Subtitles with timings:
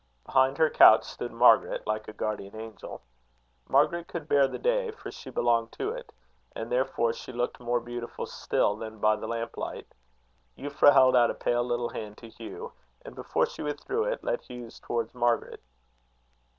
[0.25, 3.03] Behind her couch stood Margaret, like a guardian angel.
[3.69, 6.11] Margaret could bear the day, for she belonged to it;
[6.55, 9.93] and therefore she looked more beautiful still than by the lamp light.
[10.57, 12.73] Euphra held out a pale little hand to Hugh,
[13.05, 15.61] and before she withdrew it, led Hugh's towards Margaret.